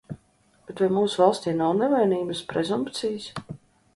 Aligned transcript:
Bet 0.69 0.79
vai 0.83 0.87
mūsu 0.93 1.19
valstī 1.23 1.51
nav 1.59 1.75
nevainības 1.83 2.43
prezumpcijas? 2.53 3.29